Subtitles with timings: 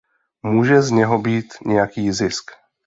[0.43, 2.51] Může z něho být nějaký zisk.